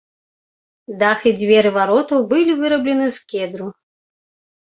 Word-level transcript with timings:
Дах 1.01 1.19
і 1.31 1.33
дзверы 1.41 1.69
варотаў 1.75 2.19
былі 2.33 2.51
выраблены 2.61 3.05
з 3.17 3.27
кедру. 3.35 3.67